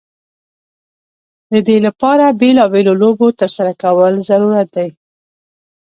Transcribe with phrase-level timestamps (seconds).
[1.51, 4.89] د دې لپاره بیلا بېلو لوبو ترسره کول ضرورت دی.